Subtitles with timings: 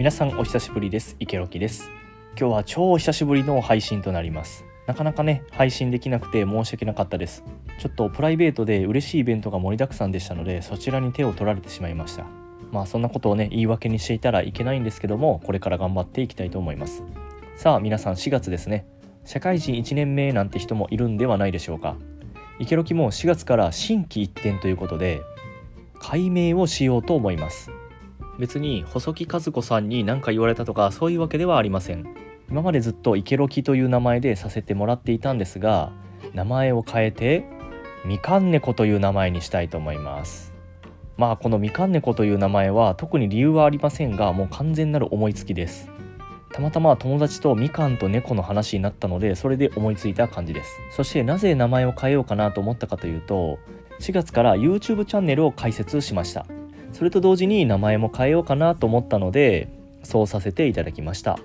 [0.00, 1.14] 皆さんお久しぶりです。
[1.20, 1.90] 池ロキです。
[2.34, 4.64] 今日は超久しぶりの配信となります。
[4.86, 7.44] なかなかね配信できなくて申し訳なかったです。
[7.78, 12.24] ちょっとプライベートで嬉しいイベントが盛りだくさんでしたのでそちらに手を取られてしまいました。
[12.72, 17.02] まあそんなことをね言い訳にしていたらいけないんですけどもこれから頑張っていきたいと思います。
[17.56, 18.86] さあ皆さん4月ですね。
[19.26, 21.98] 社会人1年目なんて人もいるんではないでしょうか。
[22.58, 25.20] 池ロキも4月から新規一転ということで
[25.98, 27.70] 解明をしようと思います。
[28.40, 32.06] 別に細木和子さんに何か言われたとかそういうわけではありません。
[32.48, 35.92] 今までずっと池ロキという名前でさせてもらっていたんですが
[36.34, 37.44] 名前を変えて
[38.04, 40.52] みかん猫という名前にしたいと思います。
[41.16, 45.90] まあこのみかん猫という名前は特に理由はありませんがもう完全なる思いつきです。
[46.52, 50.80] たまたま友達とみかんと猫の話になったのでそれで思いついた感じです。
[50.90, 53.58] そしてなぜ名前を変えようかなと思ったかというと
[54.00, 56.46] 4月から YouTube チャンネルを開設しました。
[56.92, 59.68] それと同時に名前も変えようかなと思ったので
[60.02, 61.38] そうさせていただきました。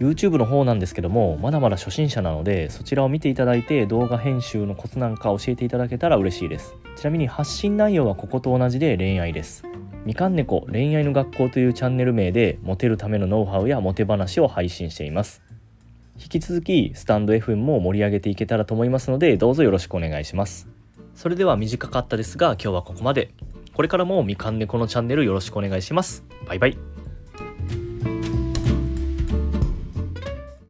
[0.00, 6.74] YouTube の方なんですけどもまだまだ初心者なのでそちらを見ていただいて動画編集のコツなんか教えていただけたら嬉しいです。
[6.96, 9.62] ちなみに発信内容はここと同じで恋愛です。
[10.06, 15.42] みかん猫恋愛の学校というチャンネル名でモテるためのノウハウやモテ話を配信しています。
[16.18, 20.66] 引き続きスタンド FM も盛り上げていけたらと思いますのでどうぞよろしくお願いします。
[21.14, 23.30] それでは短かったですが今日はここまで。
[23.80, 26.22] これからもみかん猫のチャンネルよろしくお願いします。
[26.46, 26.89] バイバイ。